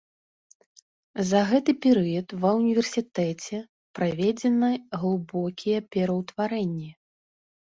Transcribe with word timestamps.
За 1.31 1.41
гэты 1.51 1.71
перыяд 1.85 2.27
ва 2.45 2.49
ўніверсітэце 2.59 3.57
праведзены 4.01 4.71
глыбокія 5.03 5.79
пераўтварэнні. 5.99 6.91